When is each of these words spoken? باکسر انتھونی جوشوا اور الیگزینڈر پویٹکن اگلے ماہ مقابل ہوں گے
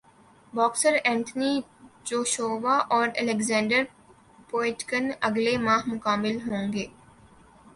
باکسر 0.53 0.93
انتھونی 1.05 1.53
جوشوا 2.05 2.77
اور 2.89 3.07
الیگزینڈر 3.15 3.83
پویٹکن 4.49 5.11
اگلے 5.21 5.55
ماہ 5.57 5.81
مقابل 5.87 6.35
ہوں 6.47 6.73
گے 6.73 6.85